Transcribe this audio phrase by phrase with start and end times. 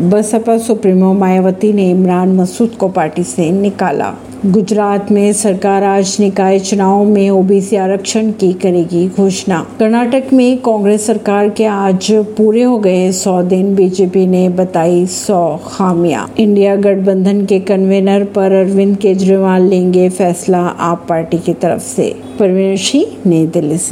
[0.00, 4.14] Baspa supremo Mayawati ने इमरान मसूद को party से निकाला।
[4.46, 11.06] गुजरात में सरकार आज निकाय चुनाव में ओबीसी आरक्षण की करेगी घोषणा। कर्नाटक में कांग्रेस
[11.06, 17.46] सरकार के आज पूरे हो गए सौ दिन, बीजेपी ने बताई सौ खामियाँ। इंडिया गठबंधन
[17.46, 23.46] के कन्वेनर पर अरविंद केजरीवाल लेंगे फैसला आप पार्टी की तरफ़ से। परवीन सिंह, नई
[23.46, 23.86] दिल्ली से।